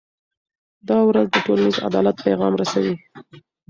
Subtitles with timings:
[0.89, 2.95] دا ورځ د ټولنیز عدالت پیغام رسوي.